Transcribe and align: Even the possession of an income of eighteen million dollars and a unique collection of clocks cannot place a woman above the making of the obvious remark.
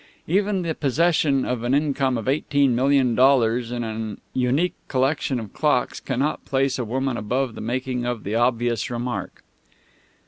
Even 0.25 0.63
the 0.63 0.73
possession 0.73 1.45
of 1.45 1.61
an 1.61 1.75
income 1.75 2.17
of 2.17 2.27
eighteen 2.27 2.73
million 2.73 3.13
dollars 3.13 3.69
and 3.69 3.85
a 3.85 4.17
unique 4.33 4.73
collection 4.87 5.39
of 5.39 5.53
clocks 5.53 5.99
cannot 5.99 6.43
place 6.43 6.79
a 6.79 6.83
woman 6.83 7.17
above 7.17 7.53
the 7.53 7.61
making 7.61 8.03
of 8.03 8.23
the 8.23 8.33
obvious 8.33 8.89
remark. 8.89 9.43